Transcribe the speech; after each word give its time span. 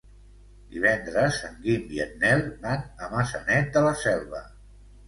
Divendres 0.71 1.37
en 1.49 1.59
Guim 1.67 1.85
i 1.99 2.01
en 2.09 2.17
Nel 2.25 2.45
van 2.67 2.83
a 3.05 3.13
Maçanet 3.17 3.73
de 3.79 3.89
la 3.91 3.95
Selva. 4.07 4.45